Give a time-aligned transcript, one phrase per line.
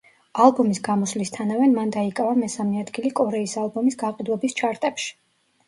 [0.43, 5.17] ალბომის გამოსვლისთანავე მან დაიკავა მესამე ადგილი კორეის ალბომის გაყიდვების ჩარტებში.